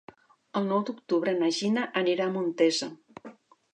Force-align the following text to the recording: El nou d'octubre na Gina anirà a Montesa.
El 0.61 0.69
nou 0.69 0.79
d'octubre 0.87 1.35
na 1.41 1.51
Gina 1.59 1.85
anirà 2.03 2.29
a 2.31 2.35
Montesa. 2.39 2.91